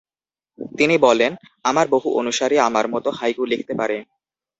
[0.77, 3.97] তিনি বলেন,"আমার বহু অনুসারী আমার মতো হাইকু লিখতে পারে।